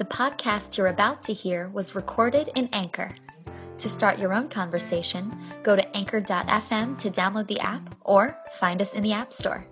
[0.00, 3.14] The podcast you're about to hear was recorded in Anchor.
[3.76, 5.30] To start your own conversation,
[5.62, 9.66] go to anchor.fm to download the app or find us in the App Store.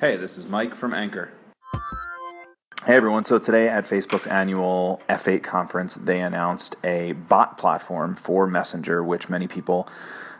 [0.00, 1.32] Hey, this is Mike from Anchor.
[2.84, 8.46] Hey everyone, so today at Facebook's annual F8 conference, they announced a bot platform for
[8.46, 9.88] Messenger, which many people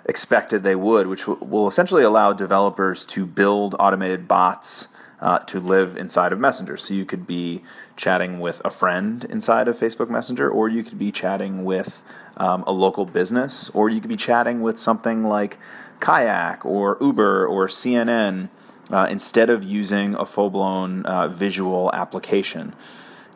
[0.04, 4.86] expected they would, which will essentially allow developers to build automated bots
[5.20, 6.76] uh, to live inside of Messenger.
[6.76, 7.62] So you could be
[7.96, 12.02] chatting with a friend inside of Facebook Messenger, or you could be chatting with
[12.36, 15.58] um, a local business, or you could be chatting with something like
[16.00, 18.50] Kayak or Uber or CNN
[18.90, 22.74] uh, instead of using a full blown uh, visual application.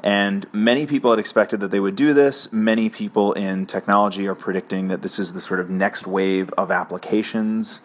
[0.03, 2.51] And many people had expected that they would do this.
[2.53, 6.71] Many people in technology are predicting that this is the sort of next wave of
[6.71, 7.81] applications.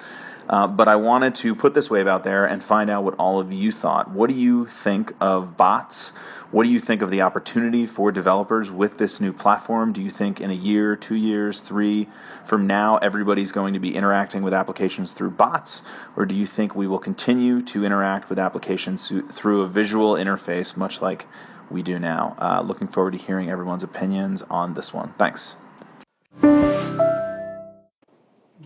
[0.47, 3.39] Uh, but I wanted to put this wave out there and find out what all
[3.39, 4.11] of you thought.
[4.11, 6.11] What do you think of bots?
[6.51, 9.91] What do you think of the opportunity for developers with this new platform?
[9.91, 12.07] Do you think in a year, two years, three
[12.45, 15.81] from now, everybody's going to be interacting with applications through bots?
[16.15, 20.77] Or do you think we will continue to interact with applications through a visual interface,
[20.77, 21.25] much like
[21.71, 22.35] we do now?
[22.39, 25.13] Uh, looking forward to hearing everyone's opinions on this one.
[25.17, 25.57] Thanks.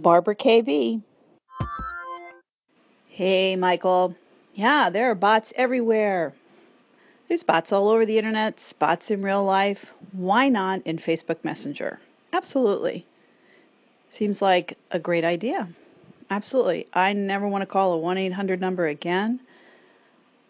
[0.01, 1.01] Barbara KB.
[3.19, 4.15] Hey, Michael.
[4.55, 6.31] Yeah, there are bots everywhere.
[7.27, 9.91] There's bots all over the internet, bots in real life.
[10.13, 11.99] Why not in Facebook Messenger?
[12.31, 13.05] Absolutely.
[14.09, 15.67] Seems like a great idea.
[16.29, 16.87] Absolutely.
[16.93, 19.41] I never want to call a 1 800 number again.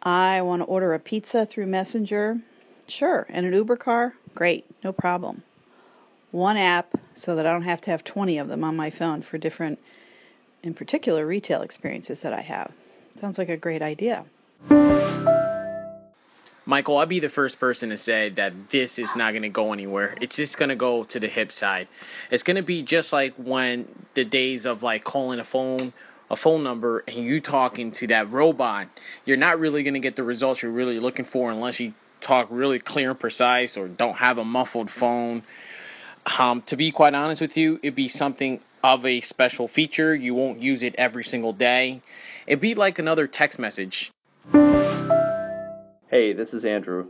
[0.03, 2.40] I want to order a pizza through Messenger.
[2.88, 3.25] Sure.
[3.30, 4.14] And an Uber car?
[4.36, 4.64] Great.
[4.84, 5.42] No problem.
[6.30, 9.23] One app so that I don't have to have 20 of them on my phone
[9.23, 9.80] for different
[10.64, 12.72] in particular retail experiences that I have.
[13.20, 14.26] Sounds like a great idea.
[16.66, 19.74] Michael, I'll be the first person to say that this is not going to go
[19.74, 20.16] anywhere.
[20.22, 21.88] It's just going to go to the hip side.
[22.30, 25.94] It's going to be just like when the days of like calling a phone
[26.30, 28.88] a phone number and you talking to that robot,
[29.25, 32.48] you're not really going to get the results you're really looking for unless you talk
[32.52, 35.42] really clear and precise or don't have a muffled phone.
[36.38, 40.16] Um, to be quite honest with you, it'd be something of a special feature.
[40.16, 42.01] You won't use it every single day.
[42.47, 44.12] It'd be like another text message.
[44.51, 47.07] Hey, this is Andrew.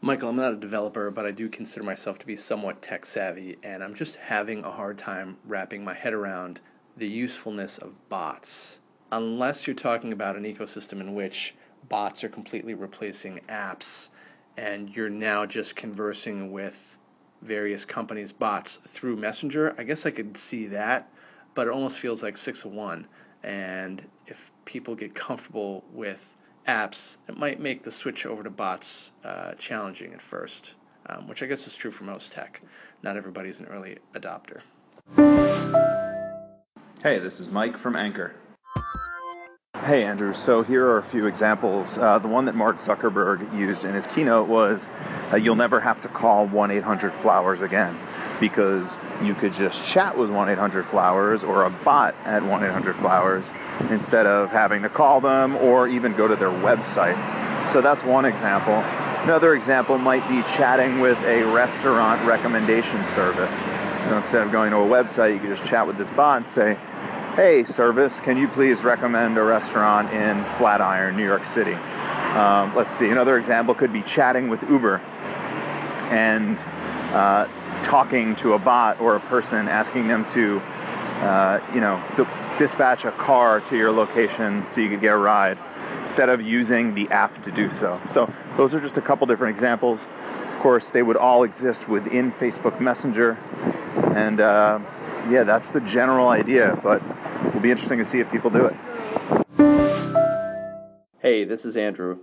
[0.00, 3.56] Michael, I'm not a developer, but I do consider myself to be somewhat tech savvy,
[3.62, 6.60] and I'm just having a hard time wrapping my head around
[6.96, 8.80] the usefulness of bots.
[9.12, 11.54] Unless you're talking about an ecosystem in which
[11.88, 14.08] bots are completely replacing apps
[14.56, 16.98] and you're now just conversing with
[17.42, 21.08] various companies' bots through Messenger, I guess I could see that,
[21.54, 23.06] but it almost feels like six of one.
[23.42, 26.34] And if people get comfortable with
[26.68, 30.74] apps, it might make the switch over to bots uh, challenging at first,
[31.06, 32.62] um, which I guess is true for most tech.
[33.02, 34.60] Not everybody's an early adopter.
[37.02, 38.36] Hey, this is Mike from Anchor.
[39.84, 40.32] Hey, Andrew.
[40.32, 41.98] So here are a few examples.
[41.98, 44.88] Uh, the one that Mark Zuckerberg used in his keynote was
[45.32, 47.98] uh, you'll never have to call 1 800 Flowers again
[48.38, 52.94] because you could just chat with 1 800 Flowers or a bot at 1 800
[52.94, 53.50] Flowers
[53.90, 57.18] instead of having to call them or even go to their website.
[57.72, 58.74] So that's one example.
[59.24, 63.56] Another example might be chatting with a restaurant recommendation service.
[64.06, 66.48] So instead of going to a website, you could just chat with this bot and
[66.48, 66.78] say,
[67.34, 71.72] hey, service, can you please recommend a restaurant in Flatiron, New York City?
[71.72, 74.98] Um, let's see, another example could be chatting with Uber
[76.10, 76.58] and
[77.14, 77.48] uh,
[77.82, 82.28] talking to a bot or a person, asking them to, uh, you know, to
[82.58, 85.56] dispatch a car to your location so you could get a ride
[86.02, 87.98] instead of using the app to do so.
[88.06, 90.06] So those are just a couple different examples.
[90.48, 93.38] Of course, they would all exist within Facebook Messenger,
[94.14, 94.80] and uh,
[95.30, 96.78] yeah, that's the general idea.
[96.82, 97.02] But
[97.48, 98.74] it'll be interesting to see if people do it.
[101.18, 102.18] Hey, this is Andrew.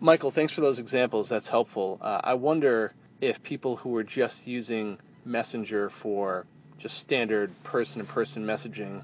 [0.00, 1.28] Michael, thanks for those examples.
[1.28, 1.98] That's helpful.
[2.00, 6.46] Uh, I wonder if people who are just using Messenger for
[6.78, 9.02] just standard person to person messaging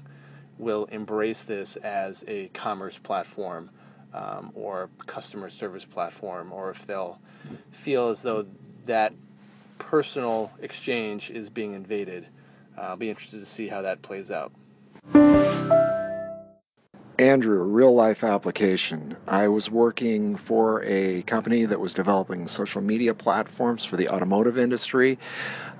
[0.57, 3.69] will embrace this as a commerce platform
[4.13, 7.19] um, or customer service platform, or if they'll
[7.71, 8.45] feel as though
[8.85, 9.13] that
[9.77, 12.27] personal exchange is being invaded.
[12.77, 14.51] Uh, I'll be interested to see how that plays out.
[17.17, 19.15] Andrew, real life application.
[19.25, 24.57] I was working for a company that was developing social media platforms for the automotive
[24.57, 25.17] industry.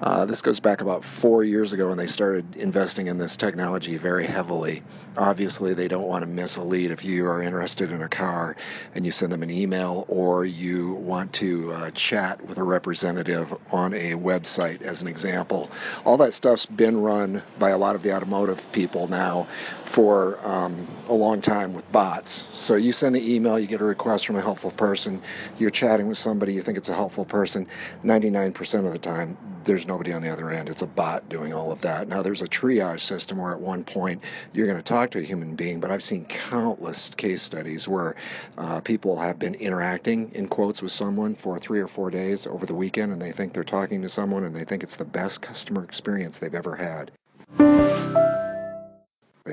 [0.02, 3.98] Uh, this goes back about four years ago when they started investing in this technology
[3.98, 4.84] very heavily.
[5.18, 8.56] Obviously, they don't want to miss a lead if you are interested in a car
[8.94, 13.54] and you send them an email or you want to uh, chat with a representative
[13.72, 15.72] on a website, as an example.
[16.04, 19.48] All that stuff's been run by a lot of the automotive people now
[19.86, 22.48] for um, a long time with bots.
[22.52, 25.22] So you send the email, you get a request from a helpful person,
[25.58, 27.68] you're chatting with somebody, you think it's a helpful person.
[28.04, 30.70] 99% of the time, there's nobody on the other end.
[30.70, 32.08] It's a bot doing all of that.
[32.08, 34.24] Now, there's a triage system where at one point
[34.54, 38.16] you're going to talk to a human being, but I've seen countless case studies where
[38.60, 42.68] uh, people have been interacting, in quotes, with someone for three or four days over
[42.68, 45.42] the weekend, and they think they're talking to someone and they think it's the best
[45.42, 47.10] customer experience they've ever had.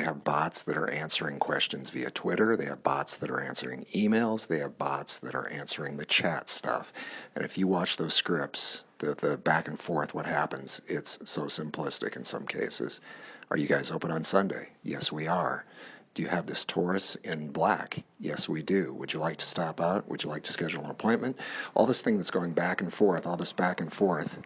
[0.02, 2.56] They have bots that are answering questions via Twitter.
[2.56, 4.48] They have bots that are answering emails.
[4.48, 6.92] They have bots that are answering the chat stuff.
[7.36, 11.42] And if you watch those scripts, the, the back and forth, what happens, it's so
[11.42, 13.00] simplistic in some cases.
[13.52, 14.70] Are you guys open on Sunday?
[14.82, 15.66] Yes, we are.
[16.14, 18.02] Do you have this Taurus in black?
[18.18, 18.92] Yes, we do.
[18.94, 20.08] Would you like to stop out?
[20.08, 21.38] Would you like to schedule an appointment?
[21.76, 24.36] All this thing that's going back and forth, all this back and forth,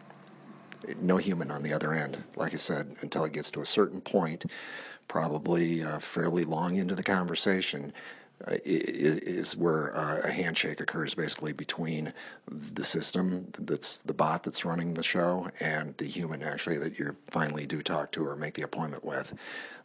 [1.01, 4.01] no human on the other end, like I said, until it gets to a certain
[4.01, 4.45] point
[5.07, 7.93] probably uh, fairly long into the conversation,
[8.45, 12.13] uh, is where uh, a handshake occurs basically between
[12.47, 17.15] the system that's the bot that's running the show and the human actually that you
[17.31, 19.33] finally do talk to or make the appointment with.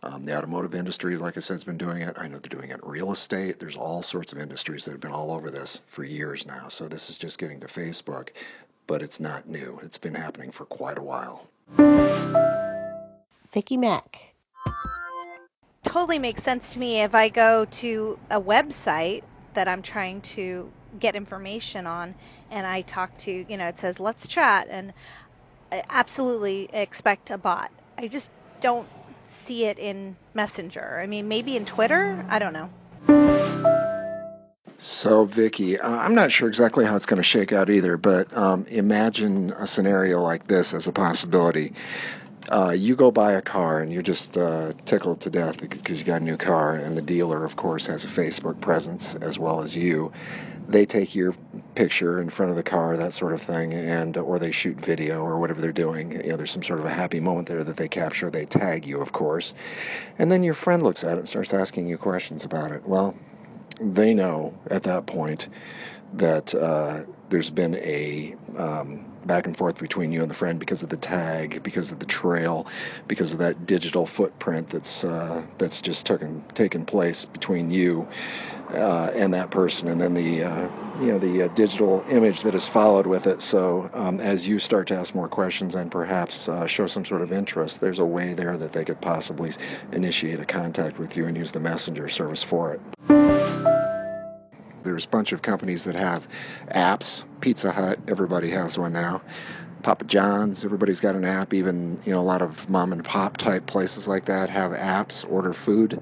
[0.02, 2.14] Um, the automotive industry, like I said, has been doing it.
[2.18, 3.58] I know they're doing it in real estate.
[3.58, 6.68] There's all sorts of industries that have been all over this for years now.
[6.68, 8.30] So this is just getting to Facebook,
[8.86, 9.80] but it's not new.
[9.82, 11.46] It's been happening for quite a while.
[13.50, 14.31] Vicky Mac
[15.92, 19.22] totally makes sense to me if I go to a website
[19.54, 22.14] that I'm trying to get information on
[22.50, 24.94] and I talk to, you know, it says let's chat and
[25.70, 27.70] I absolutely expect a bot.
[27.98, 28.30] I just
[28.60, 28.88] don't
[29.26, 30.98] see it in Messenger.
[31.02, 32.70] I mean, maybe in Twitter, I don't know.
[34.78, 38.34] So, Vicky, uh, I'm not sure exactly how it's going to shake out either, but
[38.36, 41.72] um, imagine a scenario like this as a possibility
[42.50, 46.04] uh, you go buy a car and you're just uh, tickled to death because you
[46.04, 49.60] got a new car, and the dealer, of course, has a Facebook presence as well
[49.60, 50.12] as you.
[50.68, 51.34] They take your
[51.74, 55.22] picture in front of the car, that sort of thing, and or they shoot video
[55.22, 56.12] or whatever they're doing.
[56.12, 58.30] You know, there's some sort of a happy moment there that they capture.
[58.30, 59.54] They tag you, of course,
[60.18, 62.86] and then your friend looks at it and starts asking you questions about it.
[62.86, 63.14] Well,
[63.80, 65.48] they know at that point
[66.14, 67.02] that uh,
[67.32, 70.96] there's been a um, back and forth between you and the friend because of the
[70.98, 72.66] tag, because of the trail,
[73.08, 78.06] because of that digital footprint that's uh, that's just taken taken place between you
[78.74, 80.68] uh, and that person, and then the uh,
[81.00, 83.40] you know the uh, digital image that is followed with it.
[83.40, 87.22] So um, as you start to ask more questions and perhaps uh, show some sort
[87.22, 89.52] of interest, there's a way there that they could possibly
[89.92, 93.31] initiate a contact with you and use the messenger service for it.
[94.92, 96.28] There's a bunch of companies that have
[96.68, 97.24] apps.
[97.40, 99.22] Pizza Hut, everybody has one now.
[99.82, 101.54] Papa John's, everybody's got an app.
[101.54, 105.28] Even you know a lot of mom and pop type places like that have apps.
[105.30, 106.00] Order food.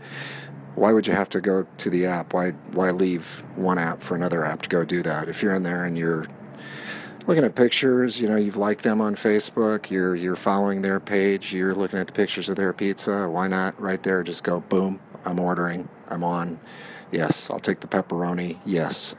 [0.75, 2.35] Why would you have to go to the app?
[2.35, 5.29] Why why leave one app for another app to go do that?
[5.29, 6.27] If you're in there and you're
[7.29, 11.55] looking at pictures, you know, you've liked them on Facebook, you're you're following their page,
[11.55, 14.99] you're looking at the pictures of their pizza, why not right there just go boom,
[15.25, 16.59] I'm ordering, I'm on.
[17.13, 18.57] Yes, I'll take the pepperoni.
[18.65, 19.15] Yes,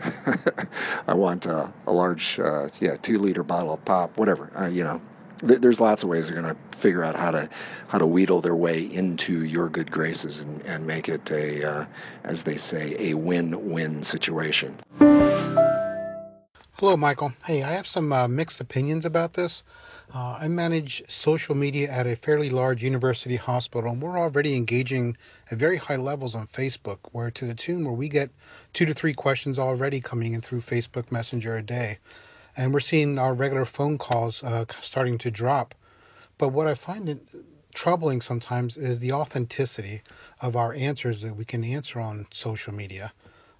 [1.07, 4.50] I want uh, a large, uh, yeah, two liter bottle of pop, whatever.
[4.57, 5.01] Uh, you know,
[5.45, 7.50] th- there's lots of ways they're going to figure out how to
[7.88, 11.86] how to wheedle their way into your good graces and, and make it a, uh,
[12.24, 14.75] as they say, a win-win situation.
[16.77, 17.33] Hello, Michael.
[17.45, 19.63] Hey, I have some uh, mixed opinions about this.
[20.13, 25.15] Uh, I manage social media at a fairly large university hospital, and we're already engaging
[25.50, 28.30] at very high levels on Facebook, where to the tune where we get
[28.74, 31.98] two to three questions already coming in through Facebook Messenger a day.
[32.58, 35.75] And we're seeing our regular phone calls uh, starting to drop.
[36.38, 37.22] But what I find
[37.74, 40.01] troubling sometimes is the authenticity
[40.41, 43.13] of our answers that we can answer on social media.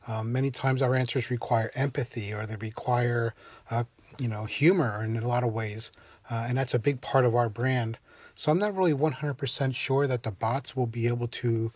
[0.06, 3.36] Um, many times our answers require empathy or they require,
[3.70, 3.86] uh,
[4.20, 5.92] you know, humor in a lot of ways
[6.32, 7.98] uh, and that's a big part of our brand.
[8.36, 11.72] So I'm not really 100% sure that the bots will be able to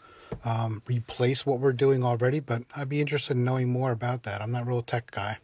[0.45, 4.41] um, replace what we're doing already, but I'd be interested in knowing more about that.
[4.41, 5.37] I'm not a real tech guy.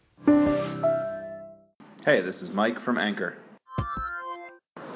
[2.06, 3.38] Hey, this is Mike from Anchor.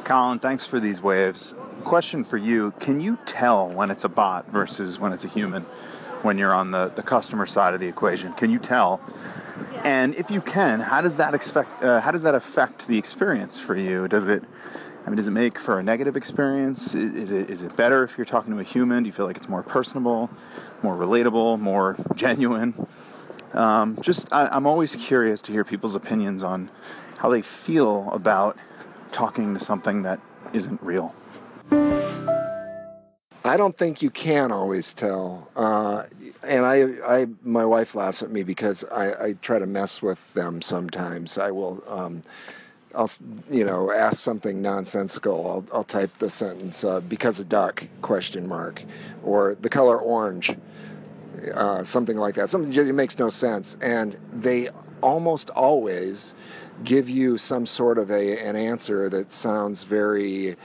[0.05, 1.53] Colin, thanks for these waves.
[1.83, 5.65] question for you: Can you tell when it's a bot versus when it's a human?
[6.25, 8.99] When you're on the, the customer side of the equation, can you tell?
[9.83, 11.83] And if you can, how does that expect?
[11.83, 14.07] Uh, how does that affect the experience for you?
[14.07, 14.43] Does it?
[15.05, 16.95] I mean, does it make for a negative experience?
[16.95, 19.03] Is it is it better if you're talking to a human?
[19.03, 20.31] Do you feel like it's more personable,
[20.81, 22.73] more relatable, more genuine?
[23.53, 26.71] Um, just, I, I'm always curious to hear people's opinions on
[27.19, 28.57] how they feel about
[29.11, 30.19] talking to something that
[30.53, 31.13] isn't real.
[33.45, 35.47] I don't think you can always tell.
[35.55, 36.05] Uh,
[36.41, 40.33] and I, I, my wife laughs at me because I, I try to mess with
[40.33, 41.37] them sometimes.
[41.37, 42.23] I will, um,
[42.95, 43.11] I'll,
[43.51, 45.45] you know, ask something nonsensical.
[45.47, 48.81] I'll, I'll type the sentence uh, because a duck question mark,
[49.23, 50.55] or the color orange,
[51.53, 52.49] uh, something like that.
[52.49, 54.69] Something that makes no sense, and they
[55.01, 56.33] almost always
[56.83, 60.55] give you some sort of a an answer that sounds very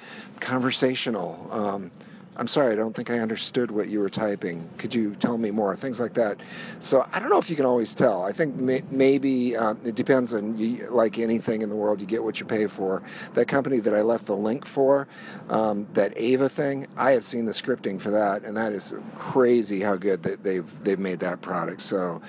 [0.41, 1.47] conversational.
[1.51, 1.91] Um,
[2.41, 4.67] I'm sorry, I don't think I understood what you were typing.
[4.79, 5.77] Could you tell me more?
[5.77, 6.41] Things like that.
[6.79, 8.25] So I don't know if you can always tell.
[8.25, 12.01] I think may, maybe um, it depends on you, like anything in the world.
[12.01, 13.03] You get what you pay for.
[13.35, 15.07] That company that I left the link for,
[15.51, 19.83] um, that Ava thing, I have seen the scripting for that, and that is crazy
[19.83, 21.83] how good that they've they've made that product.
[21.83, 22.23] So.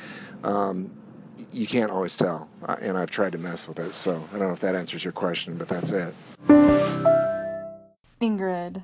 [0.43, 0.91] Um,
[1.53, 2.47] you can't always tell,
[2.79, 3.93] and I've tried to mess with it.
[3.93, 6.13] So I don't know if that answers your question, but that's it.
[8.21, 8.83] Ingrid.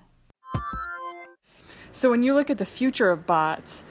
[1.97, 3.83] So when you look at the future of bots,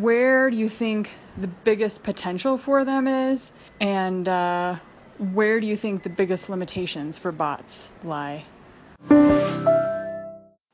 [0.00, 4.78] where do you think the biggest potential for them is, and uh,
[5.32, 8.44] where do you think the biggest limitations for bots lie?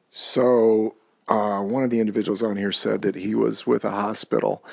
[0.09, 0.97] So
[1.29, 4.65] uh, one of the individuals on here said that he was with a hospital,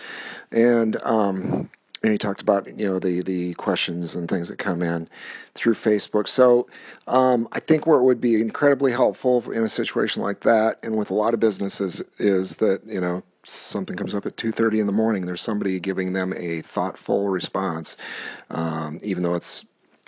[0.54, 1.70] and um,
[2.04, 5.08] and he talked about you know the the questions and things that come in
[5.54, 6.28] through Facebook.
[6.28, 6.68] So
[7.08, 10.96] um, I think where it would be incredibly helpful in a situation like that, and
[10.96, 14.86] with a lot of businesses, is that you know something comes up at 2.30 in
[14.86, 17.98] the morning there's somebody giving them a thoughtful response
[18.52, 19.66] um, even though it's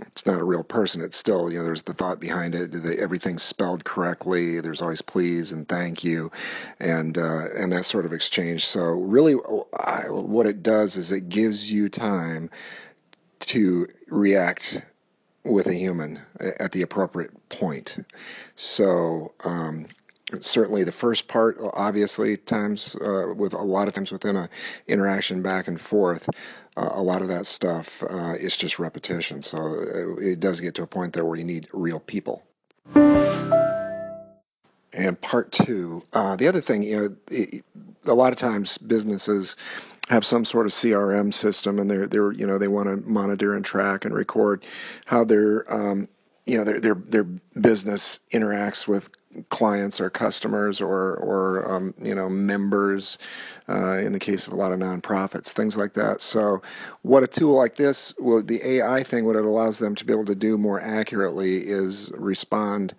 [0.08, 1.02] it's not a real person.
[1.02, 2.72] It's still, you know, there's the thought behind it.
[2.72, 4.60] The, everything's spelled correctly.
[4.60, 6.32] There's always please and thank you,
[6.80, 8.66] and uh, and that sort of exchange.
[8.66, 9.36] So really,
[9.80, 12.50] I, what it does is it gives you time
[13.42, 14.82] to react
[15.44, 18.06] with a human at the appropriate point.
[18.56, 19.88] So um,
[20.40, 24.50] certainly the first part obviously times uh, with a lot of times within a
[24.88, 26.30] interaction back and forth
[26.78, 29.42] uh, a lot of that stuff uh, is just repetition.
[29.42, 32.44] So uh, it does get to a point there where you need real people.
[34.94, 37.64] And part two uh, the other thing you know it,
[38.06, 39.56] a lot of times businesses
[40.10, 43.56] have some sort of CRM system and they're they're you know they want to monitor
[43.56, 44.66] and track and record
[45.06, 46.10] how their um,
[46.52, 47.24] you know their their their
[47.62, 49.10] business interacts with
[49.48, 53.18] clients or customers or or um, you know members
[53.70, 56.20] uh, in the case of a lot of nonprofits things like that.
[56.20, 56.62] So
[57.04, 60.12] what a tool like this well the ai thing what it allows them to be
[60.12, 62.94] able to do more accurately is respond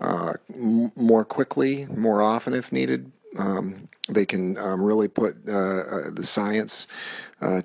[0.00, 3.10] uh, m- more quickly more often if needed.
[3.36, 6.86] Um, they can um, really put uh, uh the science
[7.40, 7.62] uh,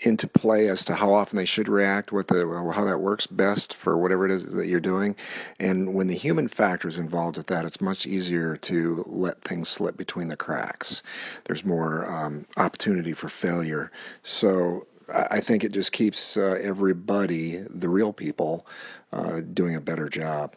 [0.00, 3.74] into play as to how often they should react, what the how that works best
[3.74, 5.16] for whatever it is that you're doing.
[5.58, 9.68] And when the human factor is involved with that, it's much easier to let things
[9.68, 11.02] slip between the cracks.
[11.44, 13.90] There's more um, opportunity for failure.
[14.22, 18.66] So I think it just keeps uh, everybody, the real people,
[19.12, 20.54] uh, doing a better job.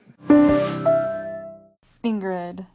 [2.04, 2.66] Ingrid.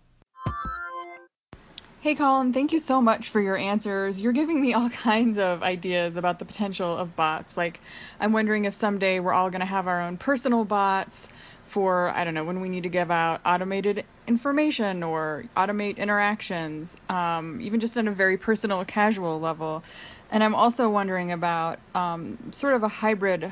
[2.05, 4.21] Hey, Colin, thank you so much for your answers.
[4.21, 7.57] You're giving me all kinds of ideas about the potential of bots.
[7.57, 7.81] Like,
[8.21, 11.29] I'm wondering if someday we're all going to have our own personal bots
[11.67, 16.95] for, I don't know, when we need to give out automated information or automate interactions,
[17.09, 19.83] um, even just on a very personal, casual level.
[20.31, 23.51] And I'm also wondering about um, sort of a hybrid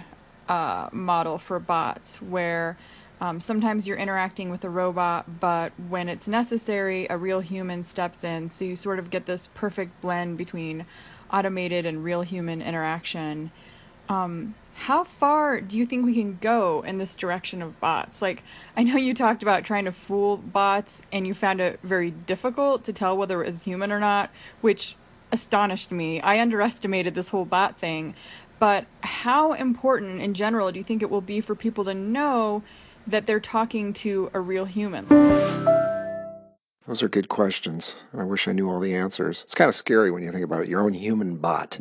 [0.51, 2.77] uh, model for bots where
[3.23, 8.25] um, sometimes you're interacting with a robot, but when it's necessary, a real human steps
[8.25, 8.49] in.
[8.49, 10.85] So you sort of get this perfect blend between
[11.33, 13.53] automated and real human interaction.
[14.09, 18.21] Um, how far do you think we can go in this direction of bots?
[18.21, 18.43] Like,
[18.77, 22.83] I know you talked about trying to fool bots and you found it very difficult
[22.87, 24.31] to tell whether it was human or not,
[24.63, 24.97] which
[25.31, 26.21] astonished me.
[26.23, 28.17] I underestimated this whole bot thing.
[28.59, 32.65] But how important in general do you think it will be for people to know
[33.07, 35.82] that they're talking to a real human.
[36.87, 37.97] Those are good questions.
[38.13, 39.43] And I wish I knew all the answers.
[39.45, 40.69] It's kind of scary when you think about it.
[40.69, 41.79] Your own human bot.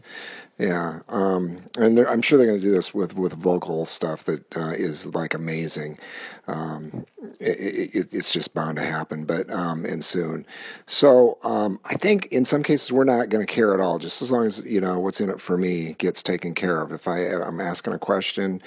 [0.62, 4.56] Yeah, um, and I'm sure they're going to do this with with vocal stuff that
[4.56, 5.98] uh, is like amazing.
[6.46, 7.08] Um,
[7.40, 10.46] it, it, it's just bound to happen, but um, and soon.
[10.86, 14.22] So um, I think in some cases we're not going to care at all, just
[14.22, 16.92] as long as you know what's in it for me gets taken care of.
[16.92, 18.62] If I I'm asking a question,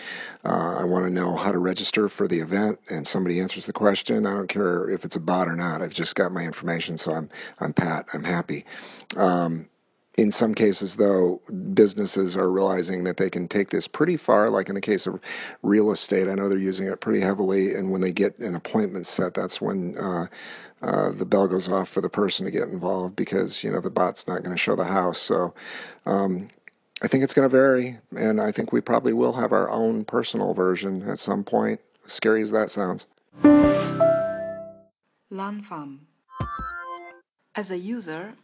[0.44, 3.72] uh, I want to know how to register for the event, and somebody answers the
[3.72, 4.26] question.
[4.26, 5.80] I don't care if it's a bot or not.
[5.80, 7.28] I've just got my information, so I'm
[7.60, 8.06] I'm pat.
[8.12, 8.64] I'm happy.
[9.16, 9.68] Um,
[10.16, 11.40] in some cases, though,
[11.74, 14.48] businesses are realizing that they can take this pretty far.
[14.48, 15.18] Like in the case of
[15.62, 17.74] real estate, I know they're using it pretty heavily.
[17.74, 20.26] And when they get an appointment set, that's when uh,
[20.82, 23.90] uh, the bell goes off for the person to get involved because you know the
[23.90, 25.18] bot's not going to show the house.
[25.18, 25.52] So
[26.06, 26.48] um,
[27.02, 30.04] I think it's going to vary, and I think we probably will have our own
[30.04, 31.80] personal version at some point.
[32.06, 33.06] Scary as that sounds.
[37.56, 38.34] As a user,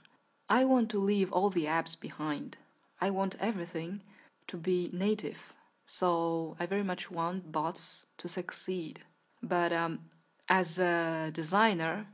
[0.49, 2.57] I want to leave all the apps behind.
[3.01, 4.03] I want everything
[4.47, 5.53] to be native.
[5.87, 9.01] So I very much want bots to succeed.
[9.43, 9.99] But um,
[10.49, 12.07] as a designer,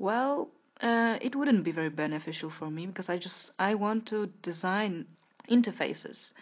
[0.00, 0.48] well,
[0.80, 5.06] uh, it wouldn't be very beneficial for me because I just I want to design
[5.48, 6.32] interfaces,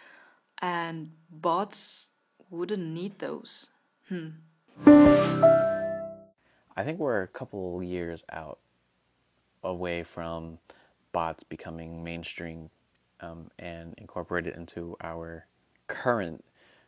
[0.63, 2.09] and bots
[2.49, 3.67] wouldn't need those.
[4.09, 4.29] Hmm.
[6.75, 8.57] I think we're a couple years out
[9.63, 10.57] away from
[11.11, 12.69] bots becoming mainstream
[13.21, 15.45] um, and incorporated into our
[15.87, 16.43] current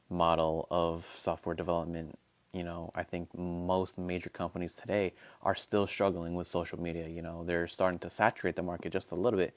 [0.09, 2.17] model of software development.
[2.53, 7.07] You know, I think most major companies today are still struggling with social media.
[7.07, 9.55] You know, they're starting to saturate the market just a little bit,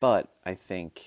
[0.00, 1.02] but I think,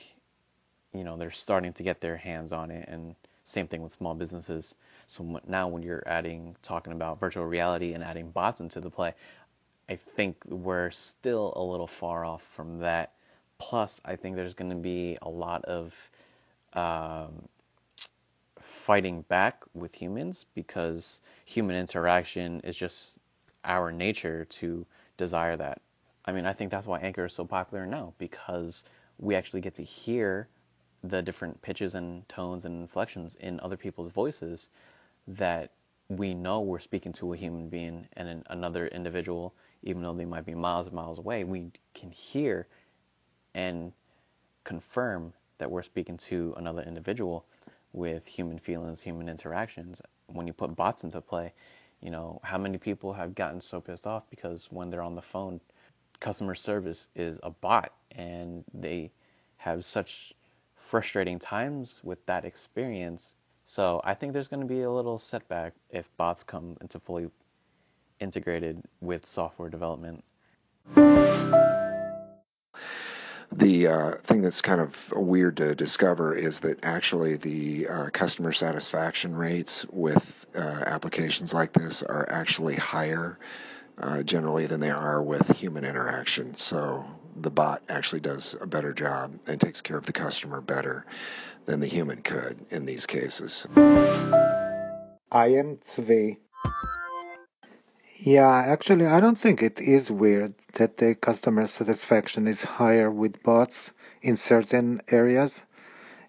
[0.93, 2.87] you know, they're starting to get their hands on it.
[2.87, 4.75] And same thing with small businesses.
[5.07, 9.13] So now, when you're adding, talking about virtual reality and adding bots into the play,
[9.89, 13.13] I think we're still a little far off from that.
[13.57, 15.95] Plus, I think there's going to be a lot of
[16.73, 17.47] um,
[18.59, 23.17] fighting back with humans because human interaction is just
[23.63, 24.85] our nature to
[25.17, 25.81] desire that.
[26.25, 28.83] I mean, I think that's why Anchor is so popular now because
[29.19, 30.49] we actually get to hear
[31.03, 34.69] the different pitches and tones and inflections in other people's voices
[35.27, 35.71] that
[36.09, 39.53] we know we're speaking to a human being and an, another individual
[39.83, 42.67] even though they might be miles and miles away, we can hear
[43.53, 43.91] and
[44.63, 47.45] confirm that we're speaking to another individual
[47.93, 50.01] with human feelings, human interactions.
[50.27, 51.53] When you put bots into play,
[52.01, 55.21] you know, how many people have gotten so pissed off because when they're on the
[55.21, 55.59] phone,
[56.19, 59.11] customer service is a bot and they
[59.57, 60.33] have such
[60.75, 63.35] frustrating times with that experience.
[63.65, 67.29] So I think there's going to be a little setback if bots come into fully
[68.19, 70.23] integrated with software development.
[73.51, 78.51] The uh, thing that's kind of weird to discover is that actually the uh, customer
[78.51, 83.39] satisfaction rates with uh, applications like this are actually higher
[83.99, 86.55] uh, generally than they are with human interaction.
[86.55, 87.05] So
[87.37, 91.05] the bot actually does a better job and takes care of the customer better
[91.65, 93.65] than the human could in these cases.
[95.31, 96.37] I am Zvi.
[98.19, 103.41] Yeah, actually, I don't think it is weird that the customer satisfaction is higher with
[103.43, 105.63] bots in certain areas.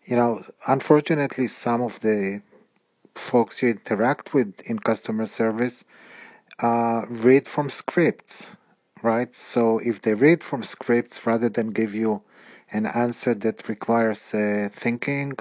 [0.06, 2.42] You know, unfortunately, some of the
[3.14, 5.84] folks you interact with in customer service
[6.60, 8.48] uh, read from scripts,
[9.02, 9.34] right?
[9.36, 12.22] So if they read from scripts rather than give you
[12.72, 15.34] an answer that requires uh, thinking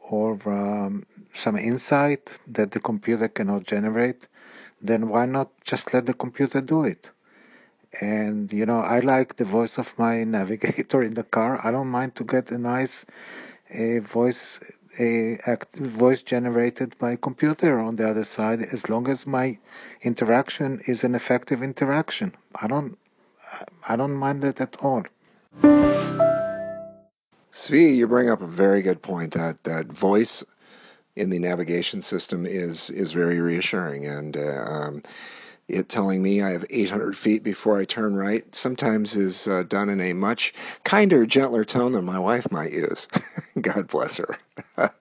[0.00, 4.26] or um, some insight that the computer cannot generate,
[4.80, 7.10] then why not just let the computer do it?
[8.00, 11.60] And you know, I like the voice of my navigator in the car.
[11.66, 13.06] I don't mind to get a nice
[13.70, 14.60] a voice
[14.98, 19.58] a act, voice generated by computer on the other side as long as my
[20.02, 22.34] interaction is an effective interaction.
[22.60, 22.98] I don't
[23.88, 25.04] I don't mind it at all.
[27.52, 30.44] Zvi, you bring up a very good point that that voice
[31.18, 35.02] in the navigation system is is very reassuring and uh, um,
[35.68, 39.90] it telling me I have 800 feet before I turn right sometimes is uh, done
[39.90, 40.54] in a much
[40.84, 43.06] kinder, gentler tone than my wife might use.
[43.60, 44.38] God bless her.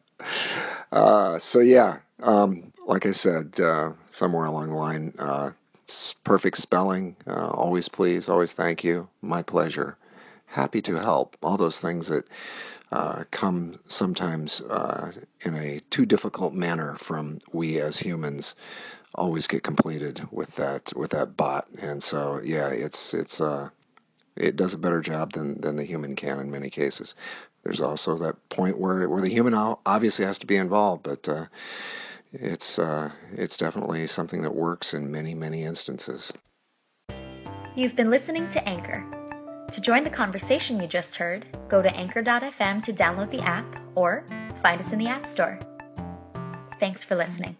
[0.91, 5.51] uh, so, yeah, um, like I said, uh, somewhere along the line, uh,
[6.25, 9.97] perfect spelling, uh, always please, always thank you, my pleasure,
[10.47, 12.25] happy to help, all those things that
[12.91, 18.55] uh, come sometimes uh, in a too difficult manner from we as humans
[19.15, 21.67] always get completed with that with that bot.
[21.79, 23.69] And so yeah, it's it's uh
[24.35, 27.15] it does a better job than than the human can in many cases.
[27.63, 31.45] There's also that point where where the human obviously has to be involved, but uh,
[32.31, 36.31] it's uh, it's definitely something that works in many many instances.
[37.75, 39.16] You've been listening to Anchor.
[39.71, 44.23] To join the conversation you just heard, go to anchor.fm to download the app or
[44.61, 45.59] find us in the App Store.
[46.79, 47.57] Thanks for listening.